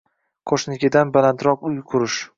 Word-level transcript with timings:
qo‘shninikidan 0.51 1.13
balandroq 1.19 1.69
uy 1.71 1.81
qurish. 1.93 2.21